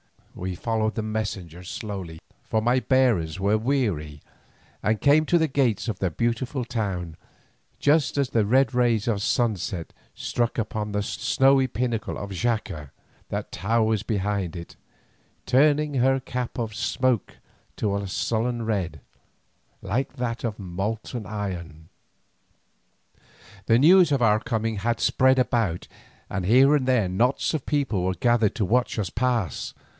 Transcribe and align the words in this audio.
We 0.33 0.55
followed 0.55 0.95
the 0.95 1.03
messengers 1.03 1.69
slowly, 1.69 2.17
for 2.41 2.59
my 2.61 2.79
bearers 2.79 3.39
were 3.39 3.57
weary, 3.57 4.21
and 4.81 4.99
came 4.99 5.25
to 5.25 5.37
the 5.37 5.49
gates 5.49 5.87
of 5.87 5.99
the 5.99 6.09
beautiful 6.09 6.65
town 6.65 7.17
just 7.79 8.17
as 8.17 8.29
the 8.29 8.45
red 8.45 8.73
rays 8.73 9.07
of 9.07 9.21
sunset 9.21 9.93
struck 10.15 10.57
upon 10.57 10.91
the 10.93 11.03
snowy 11.03 11.67
pinnacle 11.67 12.17
of 12.17 12.31
Xaca 12.31 12.89
that 13.29 13.51
towers 13.51 14.01
behind 14.01 14.55
it, 14.55 14.75
turning 15.45 15.95
her 15.95 16.19
cap 16.19 16.57
of 16.57 16.73
smoke 16.73 17.35
to 17.75 17.95
a 17.95 18.07
sullen 18.07 18.65
red, 18.65 19.01
like 19.83 20.13
that 20.13 20.43
of 20.43 20.57
molten 20.57 21.27
iron. 21.27 21.89
The 23.67 23.77
news 23.77 24.11
of 24.11 24.21
our 24.23 24.39
coming 24.39 24.77
had 24.77 24.99
spread 24.99 25.37
about, 25.37 25.87
and 26.27 26.45
here 26.45 26.73
and 26.75 26.87
there 26.87 27.09
knots 27.09 27.53
of 27.53 27.67
people 27.67 28.03
were 28.03 28.15
gathered 28.15 28.55
to 28.55 28.65
watch 28.65 28.97
us 28.97 29.11
pass. 29.11 29.75